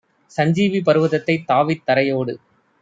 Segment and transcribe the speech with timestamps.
[0.31, 2.35] சஞ்சீவி பர்வதத்தைத் தாவித் தரையோடு